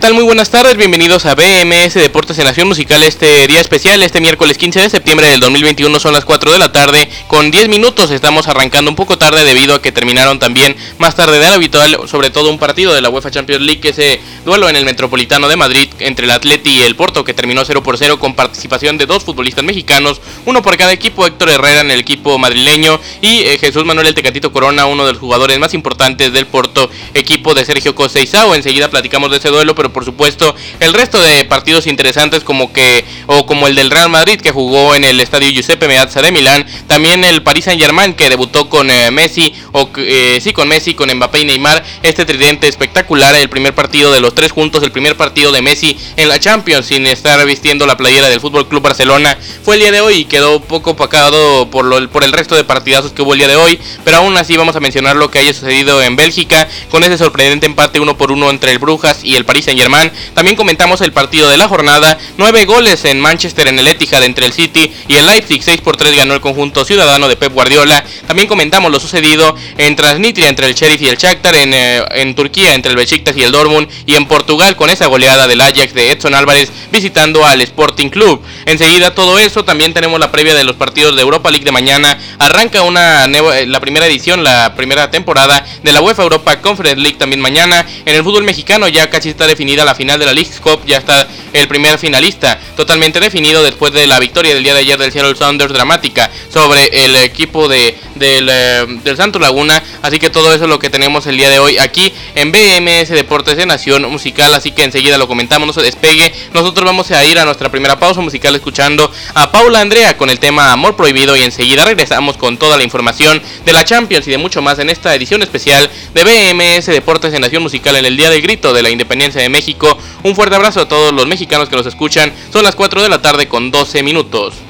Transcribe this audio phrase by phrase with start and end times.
[0.00, 0.14] Tal?
[0.14, 4.56] Muy buenas tardes, bienvenidos a BMS Deportes en Nación Musical este día especial, este miércoles
[4.56, 8.48] 15 de septiembre del 2021 son las 4 de la tarde con 10 minutos, estamos
[8.48, 12.30] arrancando un poco tarde debido a que terminaron también más tarde de lo habitual, sobre
[12.30, 15.90] todo un partido de la UEFA Champions League, ese duelo en el Metropolitano de Madrid
[15.98, 19.22] entre el Atleti y el Porto que terminó 0 por 0 con participación de dos
[19.22, 23.84] futbolistas mexicanos, uno por cada equipo, Héctor Herrera en el equipo madrileño y eh, Jesús
[23.84, 27.94] Manuel El Tecatito Corona, uno de los jugadores más importantes del Porto, equipo de Sergio
[27.94, 32.72] Coseizao, enseguida platicamos de ese duelo pero por supuesto el resto de partidos interesantes como
[32.72, 36.32] que o como el del Real Madrid que jugó en el estadio Giuseppe Meazza de
[36.32, 40.94] Milán, también el Paris Saint-Germain que debutó con eh, Messi o eh, sí con Messi,
[40.94, 44.92] con Mbappé y Neymar, este tridente espectacular, el primer partido de los tres juntos, el
[44.92, 48.82] primer partido de Messi en la Champions sin estar vistiendo la playera del Fútbol Club
[48.82, 52.54] Barcelona, fue el día de hoy y quedó poco opacado por lo, por el resto
[52.54, 55.30] de partidazos que hubo el día de hoy, pero aún así vamos a mencionar lo
[55.30, 59.24] que haya sucedido en Bélgica con ese sorprendente empate uno por uno entre el Brujas
[59.24, 60.12] y el Paris Saint Germain.
[60.34, 64.44] También comentamos el partido de la jornada, nueve goles en Manchester en el Etihad entre
[64.44, 68.04] el City y el Leipzig, 6 por 3 ganó el conjunto ciudadano de Pep Guardiola.
[68.26, 72.34] También comentamos lo sucedido en Transnistria entre el Sheriff y el Shakhtar, en, eh, en
[72.34, 75.94] Turquía entre el Besiktas y el Dortmund y en Portugal con esa goleada del Ajax
[75.94, 78.42] de Edson Álvarez visitando al Sporting Club.
[78.66, 82.18] Enseguida todo eso, también tenemos la previa de los partidos de Europa League de mañana.
[82.38, 87.40] Arranca una la primera edición, la primera temporada de la UEFA Europa Conference League también
[87.40, 87.86] mañana.
[88.04, 91.26] En el fútbol mexicano ya casi está la final de la League Cup, ya está
[91.52, 95.36] el primer finalista, totalmente definido después de la victoria del día de ayer del Seattle
[95.36, 99.82] Sounders dramática sobre el equipo de, del, eh, Santo Laguna.
[100.02, 103.08] Así que todo eso es lo que tenemos el día de hoy aquí en BMS
[103.08, 104.54] Deportes de Nación Musical.
[104.54, 106.32] Así que enseguida lo comentamos, no se despegue.
[106.54, 110.38] Nosotros vamos a ir a nuestra primera pausa musical escuchando a Paula Andrea con el
[110.38, 114.38] tema Amor Prohibido y enseguida regresamos con toda la información de la Champions y de
[114.38, 118.30] mucho más en esta edición especial de BMS Deportes de Nación Musical en el Día
[118.30, 119.98] del Grito de la Independencia de México.
[120.22, 122.32] Un fuerte abrazo a todos los mexicanos que nos escuchan.
[122.52, 124.69] Son las 4 de la tarde con 12 minutos.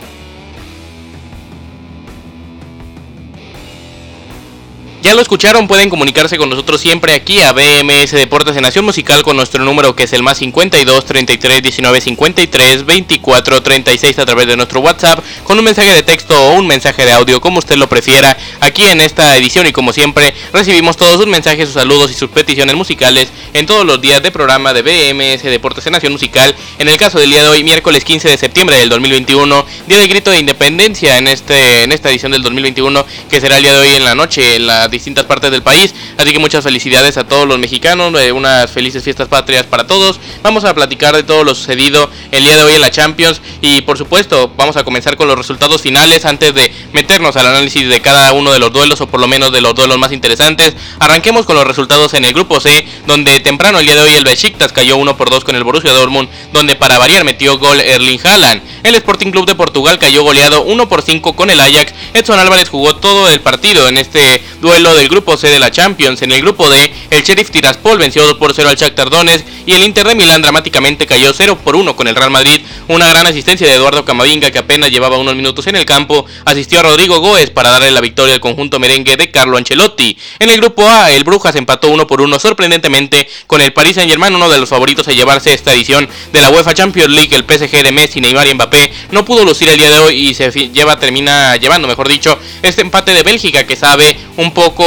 [5.11, 9.25] Ya lo escucharon, pueden comunicarse con nosotros siempre aquí a BMS Deportes de Nación Musical
[9.25, 14.47] con nuestro número que es el más 52 33 19 53 24 36 a través
[14.47, 17.75] de nuestro WhatsApp con un mensaje de texto o un mensaje de audio como usted
[17.75, 18.37] lo prefiera.
[18.61, 22.31] Aquí en esta edición y como siempre recibimos todos sus mensajes, sus saludos y sus
[22.31, 26.55] peticiones musicales en todos los días de programa de BMS Deportes de Nación Musical.
[26.79, 30.09] En el caso del día de hoy, miércoles 15 de septiembre del 2021, día del
[30.09, 33.81] grito de independencia en este en esta edición del 2021 que será el día de
[33.81, 35.95] hoy en la noche en la distintas partes del país.
[36.17, 40.21] Así que muchas felicidades a todos los mexicanos, eh, unas felices fiestas patrias para todos.
[40.43, 43.81] Vamos a platicar de todo lo sucedido el día de hoy en la Champions y
[43.83, 48.01] por supuesto vamos a comenzar con los resultados finales antes de meternos al análisis de
[48.01, 50.75] cada uno de los duelos o por lo menos de los duelos más interesantes.
[50.99, 54.25] Arranquemos con los resultados en el grupo C, donde temprano el día de hoy el
[54.25, 58.21] Besiktas cayó 1 por 2 con el Borussia Dortmund, donde para variar metió gol Erling
[58.23, 58.63] Haaland.
[58.83, 61.93] El Sporting Club de Portugal cayó goleado 1 por 5 con el Ajax.
[62.15, 66.23] Edson Álvarez jugó todo el partido en este duelo del grupo C de la Champions.
[66.23, 69.73] En el grupo D, el Sheriff Tiraspol venció 2 por 0 al Shakhtar Donetsk y
[69.73, 72.63] el Inter de Milán dramáticamente cayó 0 por 1 con el Real Madrid.
[72.89, 76.81] Una gran asistencia de Eduardo Camavinga que apenas llevaba unos minutos en el campo, asistió
[76.81, 80.17] a Rodrigo Goes para darle la victoria al conjunto merengue de Carlo Ancelotti.
[80.39, 84.35] En el grupo A, el Brujas empató 1 por 1 sorprendentemente con el Paris Saint-Germain,
[84.35, 87.83] uno de los favoritos a llevarse esta edición de la UEFA Champions League, el PSG
[87.83, 88.70] de Messi, Neymar y Mbappé
[89.11, 92.83] no pudo lucir el día de hoy y se lleva termina llevando, mejor dicho, este
[92.83, 94.85] empate de Bélgica que sabe un poco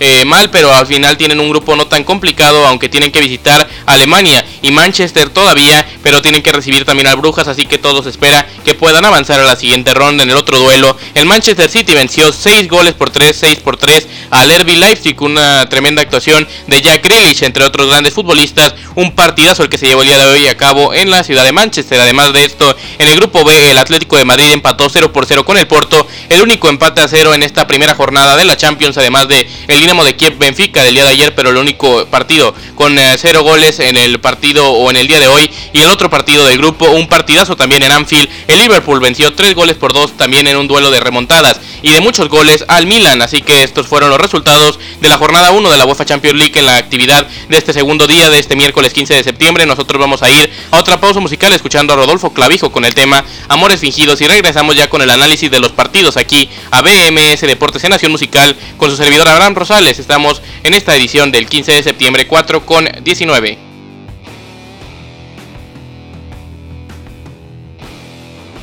[0.00, 3.68] eh, mal, pero al final tienen un grupo no tan complicado, aunque tienen que visitar
[3.86, 8.48] Alemania y Manchester todavía, pero tienen que recibir también al Brujas, así que todos espera
[8.64, 10.96] que puedan avanzar a la siguiente ronda en el otro duelo.
[11.14, 15.68] El Manchester City venció 6 goles por 3, 6 por 3 al Herbie Leipzig, una
[15.68, 20.00] tremenda actuación de Jack Grealish, entre otros grandes futbolistas, un partidazo el que se llevó
[20.00, 22.00] el día de hoy a cabo en la ciudad de Manchester.
[22.00, 25.44] Además de esto, en el grupo B, el Atlético de Madrid empató 0 por 0
[25.44, 28.96] con el Porto, el único empate a 0 en esta primera jornada de la Champions,
[28.96, 32.54] además de el Dinamo de Kiev Benfica del día de ayer, pero el único partido
[32.76, 35.50] con eh, cero goles en el partido o en el día de hoy.
[35.72, 38.28] Y el otro partido del grupo, un partidazo también en Anfield.
[38.46, 42.00] El Liverpool venció tres goles por dos también en un duelo de remontadas y de
[42.00, 43.20] muchos goles al Milan.
[43.20, 46.58] Así que estos fueron los resultados de la jornada 1 de la UEFA Champions League
[46.58, 49.66] en la actividad de este segundo día de este miércoles 15 de septiembre.
[49.66, 53.24] Nosotros vamos a ir a otra pausa musical escuchando a Rodolfo Clavijo con el tema
[53.48, 57.82] Amores Fingidos y regresamos ya con el análisis de los partidos aquí a BMS Deportes
[57.84, 59.98] en Nación Musical con su servidor Abraham Rosales.
[59.98, 63.67] Estamos en esta edición del 15 de septiembre 4 con 19.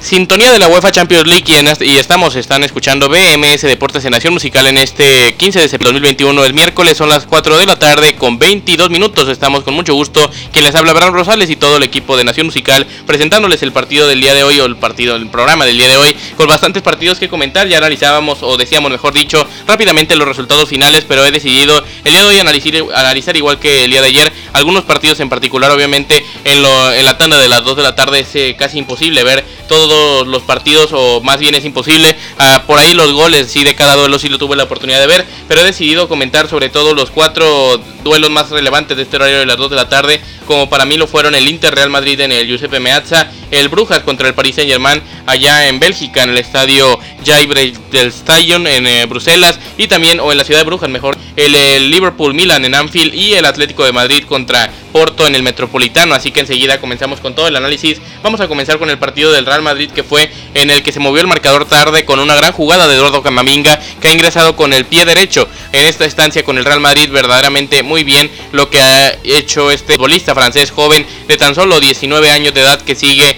[0.05, 1.45] Sintonía de la UEFA Champions League
[1.81, 6.45] y, estamos, están escuchando BMS Deportes en Nación Musical en este 15 de septiembre 2021,
[6.45, 10.29] el miércoles son las 4 de la tarde con 22 minutos, estamos con mucho gusto,
[10.51, 14.07] quien les habla Abraham Rosales y todo el equipo de Nación Musical presentándoles el partido
[14.07, 16.83] del día de hoy o el partido, el programa del día de hoy con bastantes
[16.83, 21.31] partidos que comentar, ya analizábamos o decíamos mejor dicho rápidamente los resultados finales, pero he
[21.31, 25.19] decidido el día de hoy analizar, analizar igual que el día de ayer algunos partidos
[25.19, 28.35] en particular, obviamente en, lo, en la tanda de las 2 de la tarde es
[28.35, 32.15] eh, casi imposible ver todos los partidos, o más bien es imposible.
[32.37, 35.07] Ah, por ahí los goles, sí, de cada duelo sí lo tuve la oportunidad de
[35.07, 39.39] ver, pero he decidido comentar sobre todo los cuatro duelos más relevantes de este horario
[39.39, 42.19] de las 2 de la tarde, como para mí lo fueron el Inter Real Madrid
[42.21, 43.29] en el Giuseppe Meazza,
[43.59, 48.09] el Brujas contra el Paris Saint Germain allá en Bélgica, en el estadio Jaibrecht del
[48.09, 52.33] Stadion en eh, Bruselas, y también, o en la ciudad de Brujas mejor, el, Liverpool
[52.33, 56.15] Milan en Anfield y el Atlético de Madrid contra Porto en el Metropolitano.
[56.15, 58.01] Así que enseguida comenzamos con todo el análisis.
[58.23, 60.99] Vamos a comenzar con el partido del Real Madrid que fue en el que se
[60.99, 64.73] movió el marcador tarde con una gran jugada de Eduardo Camavinga que ha ingresado con
[64.73, 68.81] el pie derecho en esta estancia con el Real Madrid verdaderamente muy bien lo que
[68.81, 73.37] ha hecho este futbolista francés joven de tan solo 19 años de edad que sigue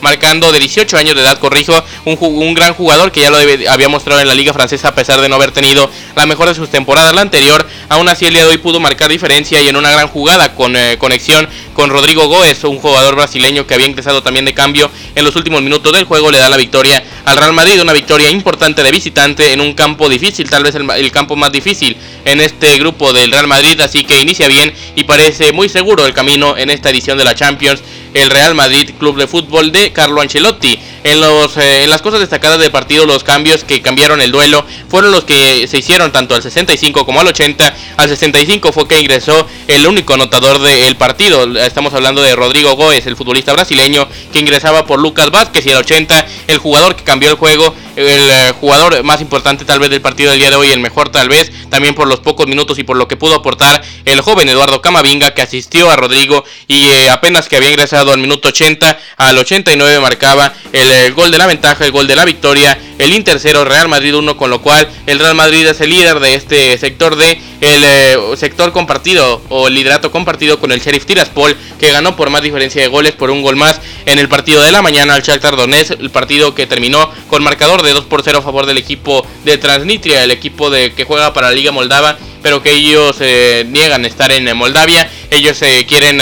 [0.00, 1.72] marcando de 18 años de edad, corrijo,
[2.04, 5.20] un, un gran jugador que ya lo había mostrado en la liga francesa a pesar
[5.20, 7.14] de no haber tenido la mejor de sus temporadas.
[7.14, 10.08] La anterior, aún así el día de hoy pudo marcar diferencia y en una gran
[10.08, 14.54] jugada con eh, conexión con Rodrigo Góez, un jugador brasileño que había ingresado también de
[14.54, 17.92] cambio en los últimos minutos del juego, le da la victoria al Real Madrid, una
[17.92, 21.96] victoria importante de visitante en un campo difícil, tal vez el, el campo más difícil
[22.24, 26.14] en este grupo del Real Madrid, así que inicia bien y parece muy seguro el
[26.14, 27.80] camino en esta edición de la Champions
[28.14, 30.78] el Real Madrid Club de Fútbol de Carlo Ancelotti.
[31.04, 34.64] En, los, eh, en las cosas destacadas del partido, los cambios que cambiaron el duelo
[34.88, 37.74] fueron los que se hicieron tanto al 65 como al 80.
[37.96, 41.44] Al 65 fue que ingresó el único anotador del partido.
[41.58, 45.66] Estamos hablando de Rodrigo Góez, el futbolista brasileño, que ingresaba por Lucas Vázquez.
[45.66, 49.78] Y al 80, el jugador que cambió el juego, el eh, jugador más importante tal
[49.78, 52.48] vez del partido del día de hoy, el mejor tal vez, también por los pocos
[52.48, 56.44] minutos y por lo que pudo aportar el joven Eduardo Camavinga, que asistió a Rodrigo
[56.66, 61.30] y eh, apenas que había ingresado al minuto 80, al 89 marcaba el el gol
[61.30, 64.50] de la ventaja, el gol de la victoria, el Inter 0, Real Madrid 1, con
[64.50, 68.72] lo cual el Real Madrid es el líder de este sector de el eh, sector
[68.72, 73.12] compartido o liderato compartido con el Sheriff Tiraspol, que ganó por más diferencia de goles
[73.12, 76.37] por un gol más en el partido de la mañana al Shakhtar Donetsk, el partido
[76.54, 80.30] que terminó con marcador de 2 por 0 a favor del equipo de Transnistria, el
[80.30, 84.56] equipo de que juega para la Liga Moldava, pero que ellos eh, niegan estar en
[84.56, 86.20] Moldavia, ellos eh, quieren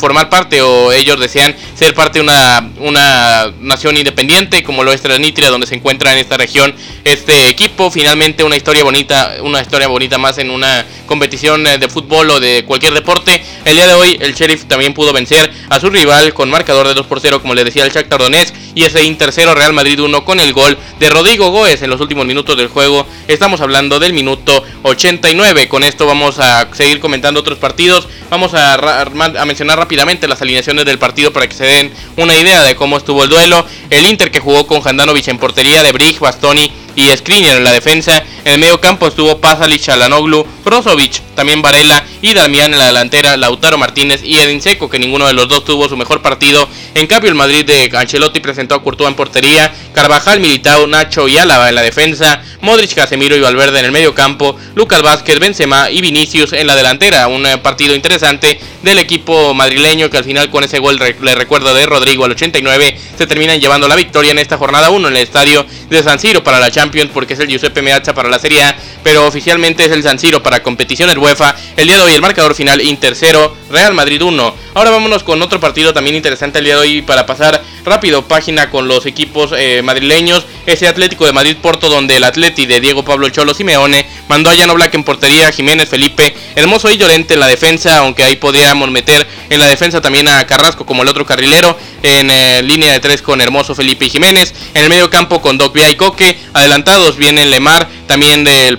[0.00, 5.02] formar parte o ellos desean ser parte de una, una nación independiente como lo es
[5.02, 6.74] Transnistria donde se encuentra en esta región
[7.04, 7.90] este equipo.
[7.90, 12.40] Finalmente una historia bonita una historia bonita más en una competición eh, de fútbol o
[12.40, 13.42] de cualquier deporte.
[13.64, 16.94] El día de hoy el Sheriff también pudo vencer a su rival con marcador de
[16.94, 20.24] 2 por 0 como le decía el Shakhtar Donetsk y ese tercero Real Madrid 1
[20.24, 23.06] con el gol de Rodrigo Goes en los últimos minutos del juego.
[23.28, 29.10] Estamos hablando del minuto 89 con esto vamos a seguir comentando otros partidos vamos a,
[29.44, 33.24] mencionar rápidamente las alineaciones del partido para que se den una idea de cómo estuvo
[33.24, 33.66] el duelo.
[33.90, 37.72] El Inter que jugó con Handanovic en portería, de Brig, Bastoni y Skriniar en la
[37.72, 38.22] defensa.
[38.50, 43.36] En el medio campo estuvo Pasalic, Chalanoglu, Brozovic, también Varela y Damián en la delantera,
[43.36, 46.68] Lautaro Martínez y Edin Seco, que ninguno de los dos tuvo su mejor partido.
[46.96, 51.38] En cambio, el Madrid de Ancelotti presentó a Courtois en portería, Carvajal, Militao, Nacho y
[51.38, 55.88] Álava en la defensa, Modric, Casemiro y Valverde en el medio campo, Lucas Vázquez, Benzema
[55.88, 57.28] y Vinicius en la delantera.
[57.28, 61.72] Un eh, partido interesante del equipo madrileño que al final con ese gol le recuerda
[61.74, 65.22] de Rodrigo al 89 se terminan llevando la victoria en esta jornada 1 en el
[65.22, 68.62] estadio de San Siro para la Champions porque es el Giuseppe Meazza para la Serie
[68.62, 71.54] A, pero oficialmente es el San Siro para competiciones UEFA.
[71.76, 74.54] El día de hoy el marcador final Inter 0, Real Madrid 1.
[74.74, 78.70] Ahora vámonos con otro partido también interesante el día de hoy para pasar rápido página
[78.70, 80.46] con los equipos eh, madrileños.
[80.66, 84.54] Ese Atlético de Madrid Porto donde el Atleti de Diego Pablo Cholo Simeone mandó a
[84.54, 88.90] Llano Black en portería, Jiménez Felipe, Hermoso y Llorente en la defensa, aunque ahí podríamos
[88.90, 93.00] meter en la defensa también a Carrasco como el otro carrilero, en eh, línea de
[93.00, 97.16] tres con Hermoso Felipe y Jiménez, en el medio campo con Doc y Coque, adelantados
[97.16, 98.78] vienen Lemar, también del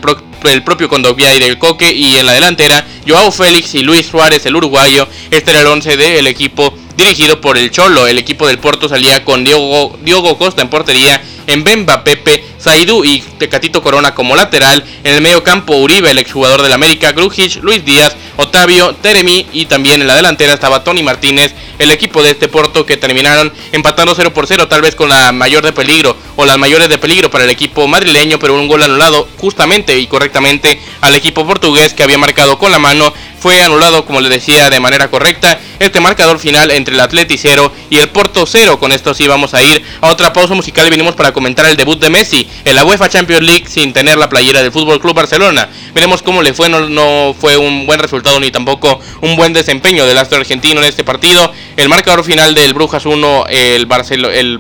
[0.50, 1.91] el propio Condovia y del Coque.
[1.91, 5.08] Y en la delantera Joao Félix y Luis Suárez el uruguayo.
[5.29, 9.24] Este era el 11 del equipo dirigido por el Cholo el equipo del Porto salía
[9.24, 14.84] con Diogo, Diogo Costa en portería en Bemba Pepe Zaidu y Tecatito Corona como lateral.
[15.04, 19.66] En el medio campo Uribe, el exjugador del América, Grujic, Luis Díaz, Otavio, Teremi y
[19.66, 24.14] también en la delantera estaba Tony Martínez, el equipo de este Porto que terminaron empatando
[24.16, 27.32] 0 por 0, tal vez con la mayor de peligro o las mayores de peligro
[27.32, 32.04] para el equipo madrileño, pero un gol anulado justamente y correctamente al equipo portugués que
[32.04, 35.60] había marcado con la mano fue anulado, como le decía, de manera correcta.
[35.80, 38.80] Este marcador final entre el Atleti 0 y el Porto 0.
[38.80, 41.76] Con esto sí vamos a ir a otra pausa musical y venimos para comentar el
[41.76, 45.16] debut de Messi en la UEFA Champions League sin tener la playera del Fútbol Club
[45.16, 45.70] Barcelona.
[45.96, 50.06] Veremos cómo le fue, no, no fue un buen resultado ni tampoco un buen desempeño
[50.06, 51.52] del astro argentino en este partido.
[51.78, 54.60] El marcador final del Brujas 1, el Barcelona, el,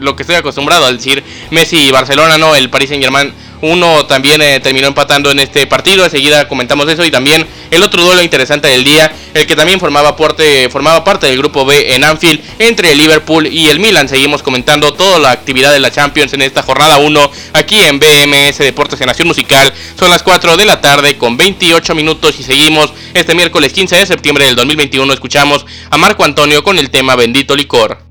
[0.00, 4.06] lo que estoy acostumbrado a decir Messi y Barcelona, no, el Paris Saint Germain uno
[4.06, 6.04] también eh, terminó empatando en este partido.
[6.04, 7.04] Enseguida comentamos eso.
[7.04, 9.12] Y también el otro duelo interesante del día.
[9.34, 12.40] El que también formaba parte, formaba parte del grupo B en Anfield.
[12.58, 14.08] Entre el Liverpool y el Milan.
[14.08, 17.30] Seguimos comentando toda la actividad de la Champions en esta jornada 1.
[17.54, 19.72] Aquí en BMS Deportes en Nación Musical.
[19.98, 22.36] Son las 4 de la tarde con 28 minutos.
[22.38, 25.12] Y seguimos este miércoles 15 de septiembre del 2021.
[25.12, 28.05] Escuchamos a Marco Antonio con el tema Bendito Licor.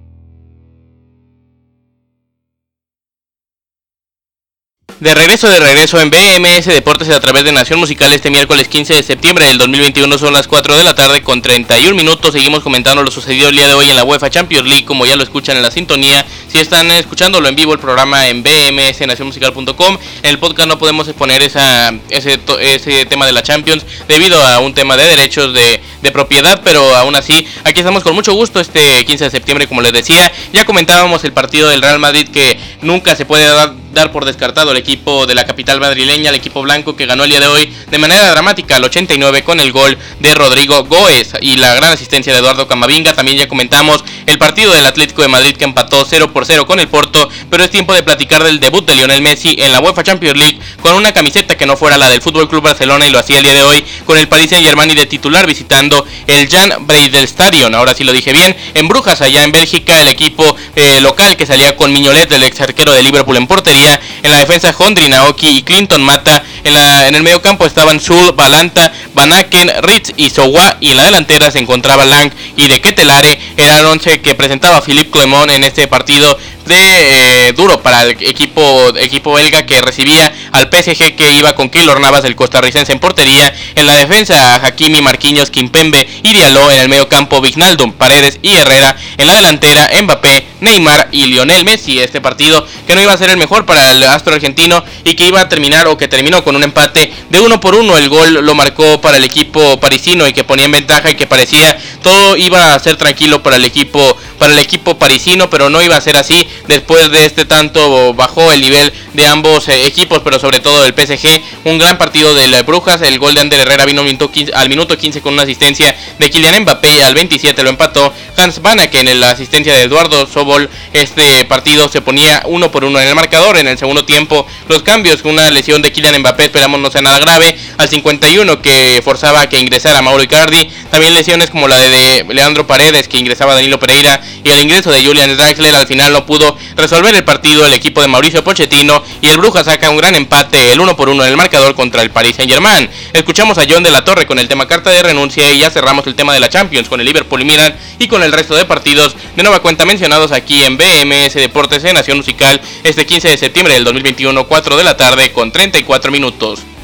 [5.02, 8.94] De regreso, de regreso en BMS Deportes a través de Nación Musical este miércoles 15
[8.94, 12.32] de septiembre del 2021 son las 4 de la tarde con 31 minutos.
[12.32, 15.18] Seguimos comentando lo sucedido el día de hoy en la UEFA Champions League como ya
[15.18, 16.26] lo escuchan en la sintonía.
[16.48, 21.42] Si están escuchándolo en vivo el programa en bmsnacionmusical.com, en el podcast no podemos exponer
[21.42, 26.12] esa, ese, ese tema de la Champions debido a un tema de derechos de, de
[26.14, 29.92] propiedad, pero aún así aquí estamos con mucho gusto este 15 de septiembre como les
[29.92, 30.32] decía.
[30.54, 34.72] Ya comentábamos el partido del Real Madrid que nunca se puede dar dar por descartado
[34.72, 37.74] el equipo de la capital madrileña, el equipo blanco que ganó el día de hoy
[37.90, 42.34] de manera dramática al 89 con el gol de Rodrigo Goes y la gran asistencia
[42.34, 43.14] de Eduardo Camavinga.
[43.14, 46.82] También ya comentamos el partido del Atlético de Madrid que empató 0 por 0 con
[46.82, 50.04] el Porto, pero es tiempo de platicar del debut de Lionel Messi en la UEFA
[50.04, 53.20] Champions League con una camiseta que no fuera la del Fútbol Club Barcelona y lo
[53.20, 56.86] hacía el día de hoy con el Paris Saint-Germain y de titular visitando el Jan
[56.86, 57.74] Breidel Stadion.
[57.74, 61.46] Ahora sí lo dije bien, en Brujas allá en Bélgica el equipo eh, local que
[61.46, 63.85] salía con Miñolet, el ex arquero de Liverpool en portería
[64.24, 66.44] en la defensa Hondri, Naoki y Clinton Mata.
[66.64, 70.78] En, la, en el medio campo estaban Sul, Balanta, Banaken, Ritz y Sowa.
[70.80, 73.40] Y en la delantera se encontraba Lang y de Ketelare.
[73.58, 78.12] Era el once que presentaba Philippe Clemont en este partido de eh, duro para el
[78.12, 83.00] equipo, equipo belga que recibía al PSG que iba con Keylor Navas, el costarricense en
[83.00, 83.54] portería.
[83.76, 86.72] En la defensa, Hakimi, Marquinhos, Kimpembe y Diallo.
[86.72, 88.96] En el medio campo, Vignaldum, Paredes y Herrera.
[89.18, 92.00] En la delantera, Mbappé, Neymar y Lionel Messi.
[92.00, 95.28] Este partido que no iba a ser el mejor para el astro argentino y que
[95.28, 97.98] iba a terminar o que terminó con un empate de uno por uno.
[97.98, 101.28] El gol lo marcó para el equipo parisino y que ponía en ventaja y que
[101.28, 105.82] parecía todo iba a ser tranquilo para el equipo para el equipo parisino, pero no
[105.82, 106.48] iba a ser así.
[106.68, 110.94] Después de este tanto bajó el nivel de ambos eh, equipos, pero sobre todo del
[110.94, 111.42] PSG.
[111.66, 113.02] Un gran partido de las Brujas.
[113.02, 117.04] El gol de Ander Herrera vino al minuto 15 con una asistencia de Kylian Mbappé.
[117.04, 120.70] Al 27 lo empató Hans Banaken en la asistencia de Eduardo Sobol.
[120.94, 123.58] Este partido se ponía uno por uno en el marcador.
[123.58, 125.24] En el segundo tiempo, los cambios.
[125.24, 127.58] Una lesión de Kylian Mbappé, esperamos no sea nada grave.
[127.78, 130.70] Al 51 que forzaba a que ingresara Mauro Icardi.
[130.90, 135.04] También lesiones como la de Leandro Paredes que ingresaba Danilo Pereira y el ingreso de
[135.04, 136.45] Julian Draxler al final no pudo
[136.76, 140.72] resolver el partido el equipo de Mauricio Pochettino y el Bruja saca un gran empate
[140.72, 142.90] el 1 por 1 en el marcador contra el Paris Saint Germain.
[143.14, 146.06] Escuchamos a John de la Torre con el tema carta de renuncia y ya cerramos
[146.08, 148.66] el tema de la Champions con el Liverpool y Milan y con el resto de
[148.66, 153.38] partidos de nueva cuenta mencionados aquí en BMS Deportes en Nación Musical este 15 de
[153.38, 156.75] septiembre del 2021 4 de la tarde con 34 minutos.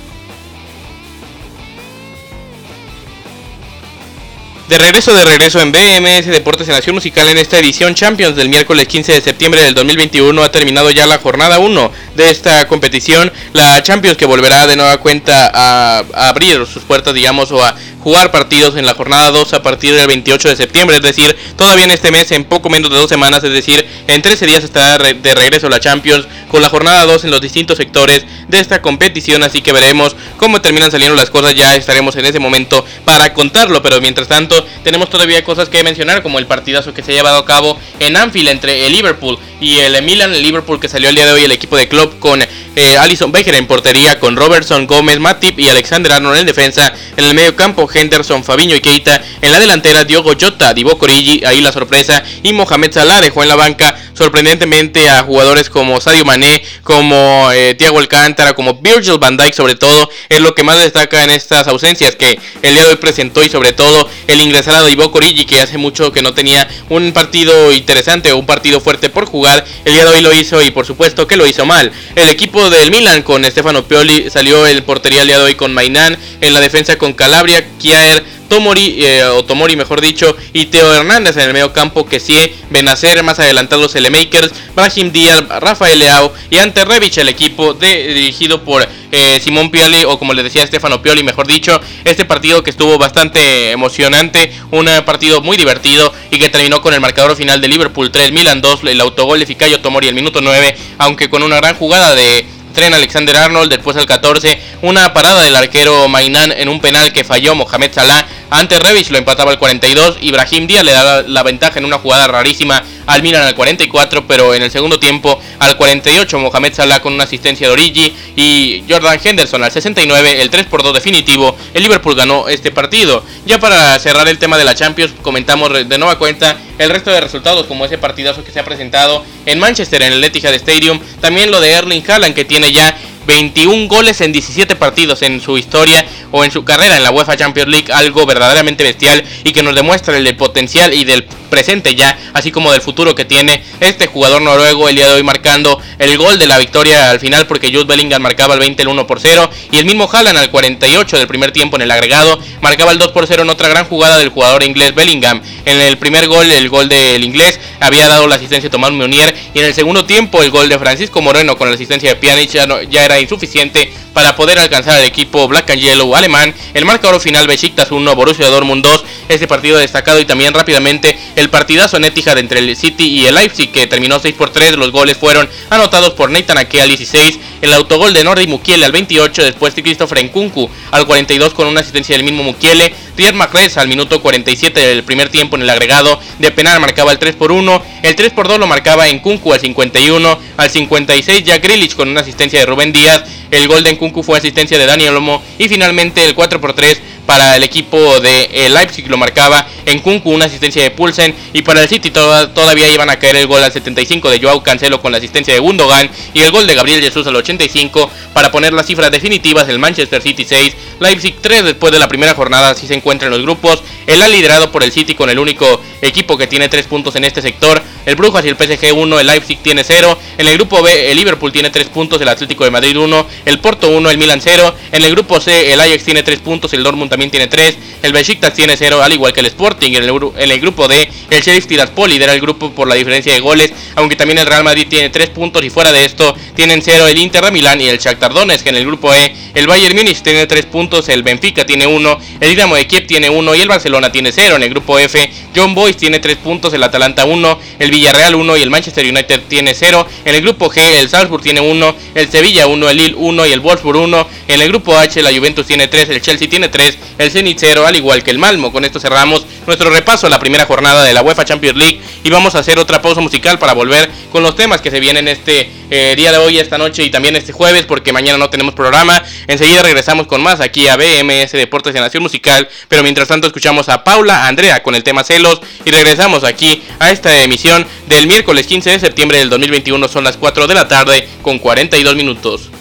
[4.72, 8.48] De regreso, de regreso en BMS Deportes en Nación Musical en esta edición Champions del
[8.48, 13.34] miércoles 15 de septiembre del 2021 ha terminado ya la jornada 1 de esta competición.
[13.52, 17.76] La Champions que volverá de nueva cuenta a, a abrir sus puertas, digamos, o a
[18.02, 21.86] jugar partidos en la jornada 2 a partir del 28 de septiembre, es decir, todavía
[21.86, 24.98] en este mes, en poco menos de dos semanas, es decir, en 13 días estará
[25.14, 29.44] de regreso la Champions con la jornada 2 en los distintos sectores de esta competición,
[29.44, 33.82] así que veremos cómo terminan saliendo las cosas, ya estaremos en ese momento para contarlo,
[33.82, 37.38] pero mientras tanto tenemos todavía cosas que mencionar, como el partidazo que se ha llevado
[37.38, 41.16] a cabo en Anfield entre el Liverpool y el Milan, el Liverpool que salió el
[41.16, 44.88] día de hoy el equipo de club con eh, Alison Becker en portería, con Robertson,
[44.88, 49.22] Gómez, Matip y Alexander Arnold en defensa, en el medio campo Henderson, Fabiño y Keita.
[49.42, 52.24] En la delantera, Diogo Jota, Divo Corigi, ahí la sorpresa.
[52.44, 57.76] Y Mohamed Salah dejó en la banca sorprendentemente a jugadores como Sadio Mané, como eh,
[57.76, 60.10] Thiago Alcántara, como Virgil van Dijk sobre todo.
[60.30, 63.50] Es lo que más destaca en estas ausencias que el día de hoy presentó y
[63.50, 68.32] sobre todo el ingresado Divo Corigi que hace mucho que no tenía un partido interesante
[68.32, 69.66] o un partido fuerte por jugar.
[69.86, 71.92] El día de hoy lo hizo y por supuesto que lo hizo mal.
[72.16, 75.74] El equipo del Milan con Stefano Pioli salió el portería el día de hoy con
[75.74, 80.94] Mainán, en la defensa con Calabria, Kiaer, Tomori, eh, o Tomori mejor dicho, y Teo
[80.94, 82.36] Hernández en el medio campo, que sí,
[82.70, 88.62] Benacer más adelantados el Makers, Brahim Díaz, Rafael Leao y Ante Revich, el equipo dirigido
[88.66, 92.72] por eh, Simón Pioli, o como le decía Stefano Pioli, mejor dicho, este partido que
[92.72, 97.70] estuvo bastante emocionante, un partido muy divertido y que terminó con el marcador final de
[97.70, 101.56] Liverpool 3, Milan 2, el autogol de Ficayo Tomori el minuto 9, aunque con una
[101.56, 106.70] gran jugada de tren Alexander Arnold, después al 14, una parada del arquero Mainán en
[106.70, 110.92] un penal que falló Mohamed Salah, ante Revich lo empataba al 42, Ibrahim Díaz le
[110.92, 115.00] daba la ventaja en una jugada rarísima al Milan al 44, pero en el segundo
[115.00, 120.42] tiempo al 48 Mohamed Salah con una asistencia de Origi y Jordan Henderson al 69,
[120.42, 123.24] el 3 por 2 definitivo, el Liverpool ganó este partido.
[123.46, 127.22] Ya para cerrar el tema de la Champions, comentamos de nueva cuenta el resto de
[127.22, 131.52] resultados como ese partidazo que se ha presentado en Manchester en el Etihad Stadium, también
[131.52, 136.06] lo de Erling Haaland que tiene ya 21 goles en 17 partidos en su historia
[136.32, 139.76] o en su carrera en la UEFA Champions League, algo verdaderamente bestial y que nos
[139.76, 144.42] demuestra el potencial y del presente ya, así como del futuro que tiene este jugador
[144.42, 147.86] noruego el día de hoy marcando el gol de la victoria al final porque Jude
[147.86, 151.28] Bellingham marcaba el 20 el 1 por 0 y el mismo Haaland al 48 del
[151.28, 154.30] primer tiempo en el agregado marcaba el 2 por 0 en otra gran jugada del
[154.30, 155.42] jugador inglés Bellingham.
[155.66, 159.36] En el primer gol, el gol del inglés, había dado la asistencia de Tomás Meunier
[159.54, 162.52] y en el segundo tiempo el gol de Francisco Moreno con la asistencia de Pjanic
[162.90, 166.54] ya, era insuficiente para poder alcanzar al equipo Black and Yellow alemán.
[166.74, 171.50] El marcador final Besiktas 1, Borussia Dortmund 2, este partido destacado y también rápidamente el
[171.50, 174.78] partidazo en Etihad entre el City y el Leipzig que terminó 6 por 3.
[174.78, 178.92] Los goles fueron anotados por Nathan Ake al 16, el autogol de Nordi Mukiele al
[178.92, 182.94] 28, después de Christopher Nkunku al 42 con una asistencia del mismo Mukiele.
[183.18, 187.20] Riyad Mahrez al minuto 47 del primer tiempo en el agregado de penal marcaba el
[187.20, 191.64] 3 por 1, el 3 por 2 lo marcaba Nkunku al 51, al 56 Jack
[191.64, 195.14] Grealish con una asistencia de Rubén Díaz, el gol de Nkunku fue asistencia de Daniel
[195.14, 199.66] Lomo y finalmente el 4 por 3 para el equipo de eh, Leipzig lo marcaba
[199.86, 201.34] en Kunku, una asistencia de Pulsen.
[201.54, 205.02] Y para el City todavía iban a caer el gol al 75 de Joao Cancelo
[205.02, 206.10] con la asistencia de Gundogan.
[206.34, 210.22] Y el gol de Gabriel Jesús al 85 para poner las cifras definitivas del Manchester
[210.22, 212.70] City 6, Leipzig 3 después de la primera jornada.
[212.70, 213.84] Así se encuentra en los grupos.
[214.08, 217.24] El ha liderado por el City con el único equipo que tiene 3 puntos en
[217.24, 217.82] este sector.
[218.06, 220.18] El Brujas y el PSG 1, el Leipzig tiene 0.
[220.38, 223.60] En el grupo B, el Liverpool tiene 3 puntos, el Atlético de Madrid 1, el
[223.60, 224.76] Porto 1, el Milan 0.
[224.92, 227.78] En el grupo C, el Ajax tiene 3 puntos, el Dortmund también tiene 3.
[228.02, 229.94] El Besiktas tiene 0, al igual que el Sporting.
[229.94, 233.34] En el, en el grupo D, el Sheriff Tiraspol lidera el grupo por la diferencia
[233.34, 236.82] de goles, aunque también el Real Madrid tiene 3 puntos y fuera de esto tienen
[236.82, 238.68] 0 el Inter de Milán y el Shakhtar Donetsk.
[238.68, 242.50] En el grupo E, el Bayern Múnich tiene 3 puntos, el Benfica tiene 1, el
[242.50, 244.58] Dinamo de Kiev tiene 1 y el Barcelona tiene 0.
[244.58, 248.58] En el grupo F, John Boyce tiene 3 puntos, el Atalanta 1, el Villarreal 1
[248.58, 250.08] y el Manchester United tiene 0.
[250.26, 253.52] En el grupo G, el Salzburg tiene 1, el Sevilla 1, el Lille 1 y
[253.52, 254.28] el Wolfsburg 1.
[254.48, 257.86] En el grupo H, la Juventus tiene 3, el Chelsea tiene 3, el Zenit 0,
[257.86, 258.72] al igual que el Malmo.
[258.72, 262.30] Con esto cerramos nuestro repaso a la primera jornada de la UEFA Champions League y
[262.30, 265.70] vamos a hacer otra pausa musical para volver con los temas que se vienen este
[265.90, 269.24] eh, día de hoy, esta noche y también este jueves porque mañana no tenemos programa.
[269.48, 273.90] Enseguida regresamos con más aquí a BMS Deportes de Nación Musical, pero mientras tanto escuchamos
[273.90, 278.68] a Paula Andrea con el tema celos y regresamos aquí a esta emisión del miércoles
[278.68, 280.08] 15 de septiembre del 2021.
[280.08, 282.81] Son las 4 de la tarde con 42 minutos.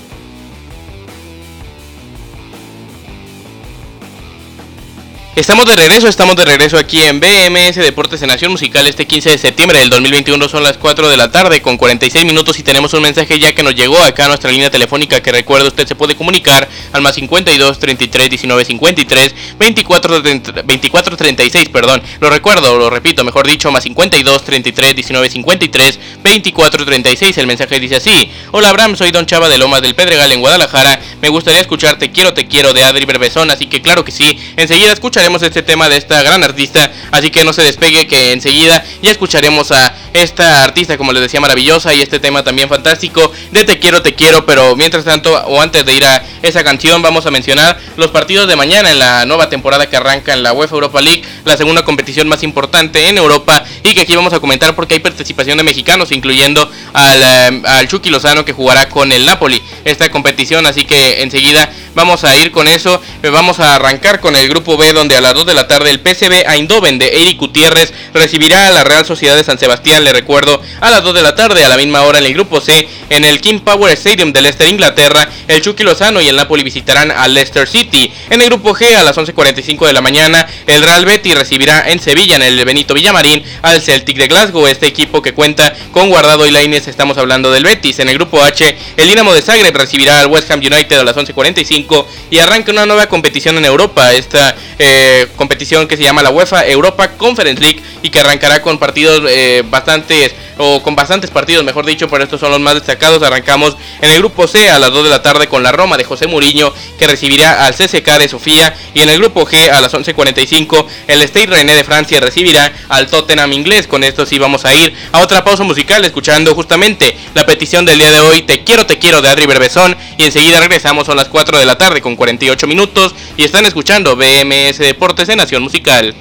[5.40, 9.30] Estamos de regreso, estamos de regreso aquí en BMS Deportes en Nación Musical este 15
[9.30, 12.92] de septiembre del 2021, son las 4 de la tarde con 46 minutos y tenemos
[12.92, 15.94] un mensaje ya que nos llegó acá a nuestra línea telefónica que recuerda usted se
[15.94, 20.22] puede comunicar al más 52 33 19 53 24
[20.62, 26.84] 24 36, perdón, lo recuerdo, lo repito, mejor dicho, más 52 33 19 53 24
[26.84, 30.40] 36, el mensaje dice así, hola Abraham, soy Don Chava de Lomas del Pedregal en
[30.40, 34.38] Guadalajara, me gustaría escucharte Quiero Te Quiero de Adri Berbezón, así que claro que sí,
[34.56, 38.32] enseguida escucha escucharemos este tema de esta gran artista, así que no se despegue que
[38.32, 43.32] enseguida ya escucharemos a esta artista, como les decía, maravillosa y este tema también fantástico
[43.50, 47.02] de Te quiero, te quiero, pero mientras tanto o antes de ir a esa canción
[47.02, 50.52] vamos a mencionar los partidos de mañana en la nueva temporada que arranca en la
[50.52, 54.40] UEFA Europa League, la segunda competición más importante en Europa y que aquí vamos a
[54.40, 59.12] comentar porque hay participación de mexicanos, incluyendo al, eh, al Chucky Lozano que jugará con
[59.12, 63.00] el Napoli esta competición, así que enseguida vamos a ir con eso,
[63.32, 66.00] vamos a arrancar con el grupo B donde a las 2 de la tarde el
[66.00, 70.60] PCB Eindhoven de Eric Gutiérrez recibirá a la Real Sociedad de San Sebastián, le recuerdo,
[70.80, 73.24] a las 2 de la tarde a la misma hora en el grupo C en
[73.24, 77.26] el King Power Stadium de Leicester, Inglaterra, el Chucky Lozano y el Napoli visitarán a
[77.28, 78.12] Leicester City.
[78.30, 81.98] En el grupo G a las 11.45 de la mañana el Real Betis recibirá en
[81.98, 86.46] Sevilla en el Benito Villamarín al Celtic de Glasgow, este equipo que cuenta con Guardado
[86.46, 88.00] y Lainez, estamos hablando del Betis.
[88.00, 91.16] En el grupo H el Dinamo de Zagreb recibirá al West Ham United a las
[91.16, 96.30] 11.45 y arranca una nueva competición en Europa, esta eh, competición que se llama la
[96.30, 101.64] UEFA Europa Conference League y que arrancará con partidos eh, bastantes o con bastantes partidos,
[101.64, 103.22] mejor dicho, pero estos son los más destacados.
[103.22, 106.04] Arrancamos en el grupo C a las 2 de la tarde con la Roma de
[106.04, 108.76] José Mourinho, que recibirá al CSK de Sofía.
[108.92, 113.06] Y en el grupo G a las 11.45, el Stade René de Francia recibirá al
[113.06, 113.86] Tottenham inglés.
[113.86, 117.98] Con esto sí vamos a ir a otra pausa musical, escuchando justamente la petición del
[117.98, 119.96] día de hoy, Te quiero, te quiero, de Adri Berbezón.
[120.18, 123.14] Y enseguida regresamos, a las 4 de la tarde con 48 minutos.
[123.38, 126.14] Y están escuchando BMS Deportes en Nación Musical.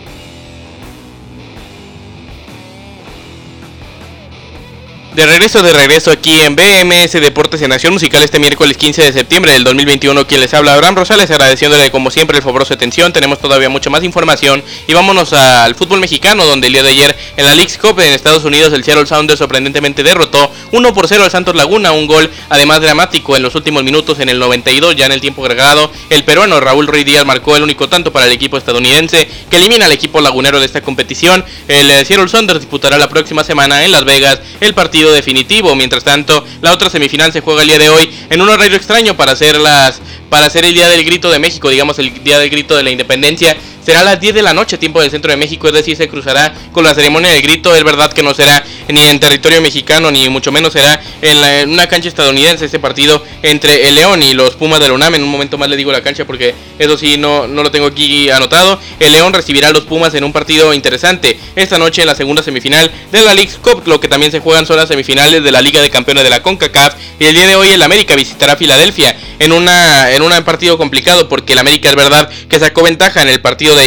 [5.13, 9.11] De regreso, de regreso aquí en BMS Deportes en Nación Musical este miércoles 15 de
[9.11, 10.27] septiembre del 2021.
[10.27, 13.11] Quien les habla, Abraham Rosales, agradeciéndole como siempre el favoroso atención.
[13.11, 17.17] Tenemos todavía mucha más información y vámonos al fútbol mexicano, donde el día de ayer
[17.37, 21.23] en la League's Cup en Estados Unidos el Seattle Sounders sorprendentemente derrotó 1 por 0
[21.23, 21.91] al Santos Laguna.
[21.91, 25.43] Un gol además dramático en los últimos minutos en el 92, ya en el tiempo
[25.43, 25.91] agregado.
[26.11, 29.87] El peruano Raúl Ruiz Díaz marcó el único tanto para el equipo estadounidense que elimina
[29.87, 31.43] al equipo lagunero de esta competición.
[31.67, 35.75] El eh, Seattle Sounders disputará la próxima semana en Las Vegas el partido definitivo.
[35.75, 39.15] Mientras tanto, la otra semifinal se juega el día de hoy en un horario extraño
[39.15, 42.49] para hacer las para hacer el día del grito de México, digamos el día del
[42.51, 43.57] grito de la independencia
[43.89, 46.07] será a las 10 de la noche, tiempo del centro de México, es decir, se
[46.07, 47.75] cruzará con la ceremonia del grito.
[47.75, 51.87] Es verdad que no será ni en territorio mexicano, ni mucho menos será en, una
[51.87, 55.15] cancha estadounidense este partido entre el León y los Pumas de la UNAM.
[55.15, 57.87] En un momento más le digo la cancha porque eso sí no, no lo tengo
[57.87, 58.79] aquí anotado.
[58.99, 62.43] El León recibirá a los Pumas en un partido interesante esta noche en la segunda
[62.43, 63.87] semifinal de la League Cup.
[63.87, 66.43] Lo que también se juegan son las semifinales de la Liga de Campeones de la
[66.43, 66.93] CONCACAF.
[67.19, 71.27] Y el día de hoy el América visitará Filadelfia en, una, en un partido complicado
[71.27, 73.78] porque el América es verdad que sacó ventaja en el partido de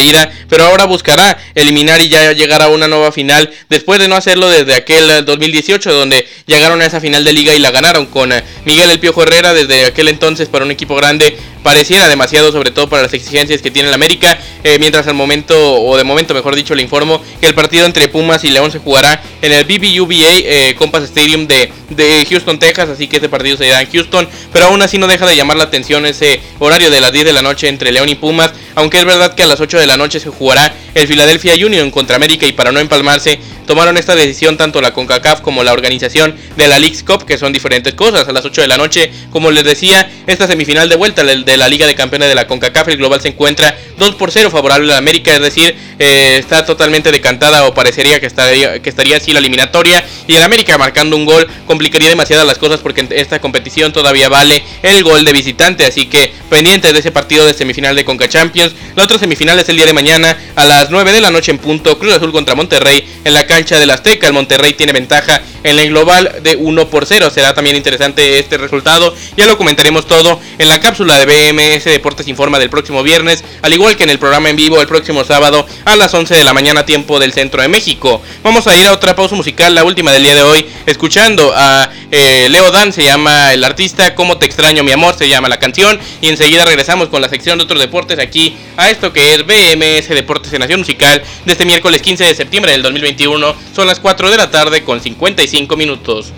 [0.49, 4.49] pero ahora buscará eliminar y ya llegar a una nueva final después de no hacerlo
[4.49, 8.31] desde aquel 2018 eh, donde llegaron a esa final de liga y la ganaron con
[8.31, 12.71] eh, Miguel El Piojo Herrera desde aquel entonces para un equipo grande pareciera demasiado, sobre
[12.71, 14.37] todo para las exigencias que tiene el América.
[14.63, 18.07] Eh, mientras al momento, o de momento mejor dicho, le informo que el partido entre
[18.07, 22.89] Pumas y León se jugará en el BBUBA eh, Compass Stadium de, de, Houston, Texas.
[22.89, 24.27] Así que este partido se irá en Houston.
[24.51, 27.33] Pero aún así no deja de llamar la atención ese horario de las 10 de
[27.33, 28.51] la noche entre León y Pumas.
[28.75, 31.89] Aunque es verdad que a las 8 de la noche se jugará el Philadelphia Union
[31.91, 32.45] contra América.
[32.45, 36.79] Y para no empalmarse, tomaron esta decisión tanto la CONCACAF como la organización de la
[36.79, 38.27] League's Cup, que son diferentes cosas.
[38.27, 41.67] A las 8 de la noche, como les decía, esta semifinal de vuelta de la
[41.67, 44.97] Liga de Campeones de la CONCACAF, el global se encuentra 2 por 0 favorable a
[44.97, 49.39] América, es decir, eh, está totalmente decantada o parecería que estaría, que estaría así la
[49.39, 50.03] eliminatoria.
[50.27, 54.63] Y el América marcando un gol complicaría demasiado las cosas porque esta competición todavía vale
[54.81, 58.73] el gol de visitante, así que pendientes de ese partido de semifinal de CONCA Champions.
[58.95, 61.59] La otra semifinal es el día de mañana a las 9 de la noche en
[61.59, 64.27] punto, Cruz Azul contra Monterrey en la cancha del Azteca.
[64.27, 67.29] El Monterrey tiene ventaja en el global de 1 por 0.
[67.29, 69.15] Será también interesante este resultado.
[69.37, 73.73] Ya lo comentaremos todo en la cápsula de BMS Deportes Informa del próximo viernes, al
[73.73, 76.53] igual que en el programa en vivo el próximo sábado a las 11 de la
[76.53, 78.21] mañana tiempo del centro de México.
[78.43, 81.89] Vamos a ir a otra pausa musical, la última del día de hoy, escuchando a
[82.11, 85.59] eh, Leo Dan, se llama el artista, Cómo te extraño mi amor, se llama la
[85.59, 85.99] canción.
[86.21, 90.09] Y enseguida regresamos con la sección de otros deportes aquí a esto que es BMS
[90.09, 93.55] Deportes en Nación Musical de este miércoles 15 de septiembre del 2021.
[93.75, 96.31] Son las 4 de la tarde con 55 minutos.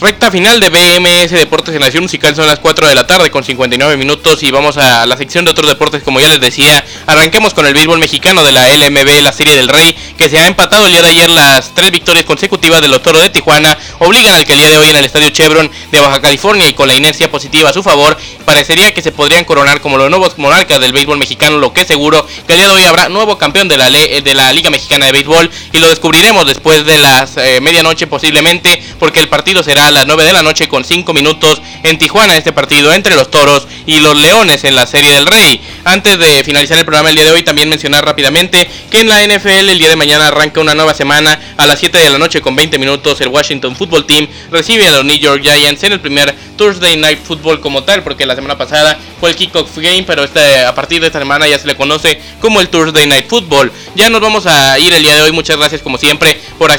[0.00, 3.44] Recta final de BMS Deportes en Nación Musical son las 4 de la tarde con
[3.44, 6.82] 59 minutos y vamos a la sección de otros deportes como ya les decía.
[7.04, 10.46] Arranquemos con el béisbol mexicano de la LMB, la Serie del Rey, que se ha
[10.46, 14.34] empatado el día de ayer las tres victorias consecutivas de los Toros de Tijuana, obligan
[14.34, 16.88] al que el día de hoy en el Estadio Chevron de Baja California y con
[16.88, 20.78] la inercia positiva a su favor, parecería que se podrían coronar como los nuevos monarcas
[20.78, 23.78] del béisbol mexicano, lo que seguro que el día de hoy habrá nuevo campeón de
[23.78, 28.06] la, de la Liga Mexicana de Béisbol y lo descubriremos después de las eh, medianoche
[28.06, 31.96] posiblemente porque el partido será a las 9 de la noche con 5 minutos en
[31.96, 35.62] Tijuana este partido entre los Toros y los Leones en la Serie del Rey.
[35.84, 39.24] Antes de finalizar el programa el día de hoy también mencionar rápidamente que en la
[39.26, 42.40] NFL el día de mañana arranca una nueva semana a las 7 de la noche
[42.42, 43.20] con 20 minutos.
[43.20, 47.20] El Washington Football Team recibe a los New York Giants en el primer Thursday Night
[47.24, 51.00] Football como tal porque la semana pasada fue el kickoff game pero este, a partir
[51.00, 53.72] de esta semana ya se le conoce como el Thursday Night Football.
[53.94, 56.70] Ya nos vamos a ir el día de hoy, muchas gracias como siempre por,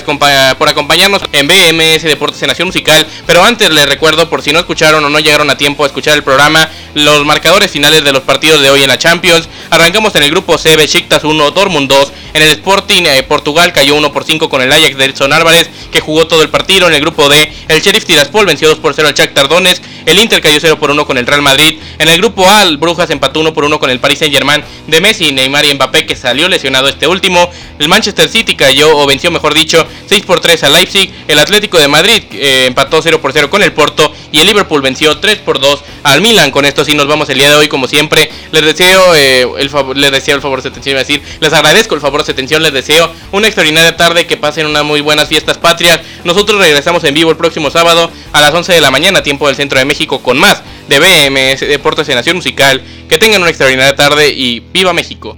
[0.58, 3.08] por acompañarnos en BMS Deportes en Nación Musical.
[3.26, 6.16] Pero antes les recuerdo, por si no escucharon o no llegaron a tiempo a escuchar
[6.16, 9.47] el programa, los marcadores finales de los partidos de hoy en la Champions.
[9.69, 13.95] Arrancamos en el grupo C, Besiktas 1, Dortmund 2, En el Sporting, eh, Portugal cayó
[13.95, 16.88] 1 por 5 con el Ajax de Edson Álvarez, que jugó todo el partido.
[16.88, 19.84] En el grupo D, el Sheriff Tiraspol venció 2 por 0 al Shakhtar Donetsk.
[20.06, 21.80] El Inter cayó 0 por 1 con el Real Madrid.
[21.99, 24.63] En el grupo A, el Brujas empató 1 por 1 con el Paris Saint Germain
[24.88, 27.49] de Messi, Neymar y Mbappé, que salió lesionado este último.
[27.80, 31.10] El Manchester City cayó, o venció mejor dicho, 6 por 3 al Leipzig.
[31.30, 34.13] El Atlético de Madrid eh, empató 0 por 0 con el Porto.
[34.34, 36.52] Y el Liverpool venció 3 por 2 al Milan.
[36.52, 38.30] Con esto sí nos vamos el día de hoy, como siempre.
[38.52, 42.02] Les deseo eh, el favor, les deseo el favor de atención, decir, les agradezco el
[42.02, 46.02] favor de atención, les deseo una extraordinaria tarde, que pasen unas muy buenas fiestas patrias.
[46.26, 49.56] Nosotros regresamos en vivo el próximo sábado a las 11 de la mañana, tiempo del
[49.56, 52.82] centro de México, con más de BMS Deportes de Nación Musical.
[53.08, 55.38] Que tengan una extraordinaria tarde y viva México.